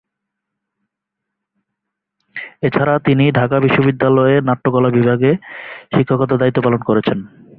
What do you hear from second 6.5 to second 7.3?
পালন করছেন।